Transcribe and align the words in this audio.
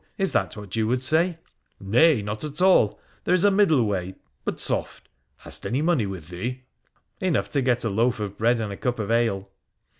Is 0.17 0.31
that 0.31 0.57
what 0.57 0.75
you 0.75 0.87
would 0.87 1.03
say?'' 1.03 1.37
Nay, 1.79 2.23
not 2.23 2.43
at 2.43 2.59
all. 2.59 2.99
There 3.23 3.35
is 3.35 3.45
a 3.45 3.51
middle 3.51 3.83
way. 3.85 4.15
But 4.43 4.59
soft! 4.59 5.07
Hast 5.37 5.63
any 5.63 5.83
money 5.83 6.07
with 6.07 6.29
thee?'' 6.29 6.63
Enough 7.21 7.51
to 7.51 7.61
get 7.61 7.83
a 7.85 7.89
loaf 7.91 8.19
of 8.19 8.35
bread 8.35 8.59
and 8.59 8.73
a 8.73 8.77
cup 8.77 8.97
of 8.97 9.11
ale.' 9.11 9.47